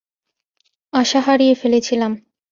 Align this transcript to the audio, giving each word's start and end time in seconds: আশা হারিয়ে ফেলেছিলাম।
আশা 0.93 1.19
হারিয়ে 1.21 1.55
ফেলেছিলাম। 1.55 2.11